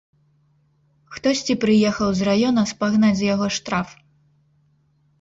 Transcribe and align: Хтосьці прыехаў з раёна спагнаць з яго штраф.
Хтосьці 1.17 1.57
прыехаў 1.67 2.09
з 2.21 2.27
раёна 2.31 2.67
спагнаць 2.75 3.15
з 3.23 3.31
яго 3.33 3.47
штраф. 3.63 3.89